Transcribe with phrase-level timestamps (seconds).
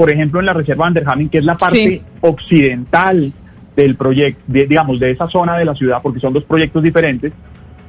[0.00, 2.02] Por ejemplo, en la Reserva Vanderhamen, que es la parte Sí.
[2.22, 3.34] occidental
[3.76, 7.34] del proyecto, de- digamos, de esa zona de la ciudad, porque son dos proyectos diferentes.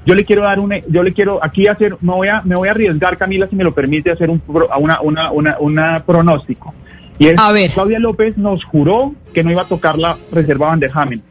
[0.06, 2.68] Yo le quiero dar un, yo le quiero aquí hacer, me voy a, me voy
[2.68, 4.42] a arriesgar, Camila, si me lo permite, hacer un,
[4.78, 6.74] una, una, una, una pronóstico.
[7.18, 7.72] Y es, A ver.
[7.72, 11.22] Claudia López nos juró que no iba a tocar la Reserva Vanderhamen.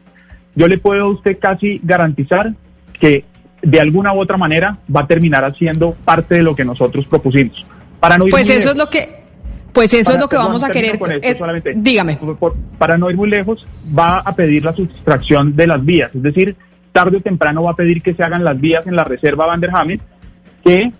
[0.55, 2.53] Yo le puedo a usted casi garantizar
[2.99, 3.23] que
[3.61, 7.67] de alguna u otra manera va a terminar haciendo parte de lo que nosotros propusimos.
[7.99, 9.20] Para no Pues eso es lo que,
[9.73, 10.99] pues eso Para- es lo que perdón, vamos a querer.
[10.99, 11.73] con esto eh, solamente.
[11.75, 12.17] dígame.
[12.39, 13.65] Por- para no ir muy lejos,
[13.97, 16.13] va a pedir la sustracción de las vías.
[16.13, 16.55] Es decir,
[16.91, 19.99] tarde o temprano va a pedir que se hagan las vías en la reserva Vanderhamen
[20.63, 20.91] que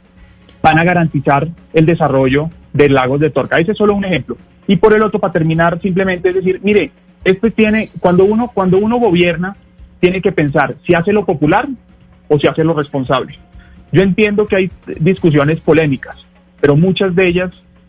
[0.62, 3.60] van a garantizar el desarrollo de lagos de Torca.
[3.60, 4.38] Ese es solo un ejemplo.
[4.68, 6.92] Y por el otro, para terminar, simplemente es decir, mire,
[7.26, 9.56] este tiene, cuando uno, cuando uno gobierna,
[10.00, 11.68] tiene que pensar si hace lo popular
[12.28, 13.38] o si hace lo responsable.
[13.92, 16.16] Yo entiendo que hay discusiones polémicas,
[16.62, 17.52] pero muchas de ellas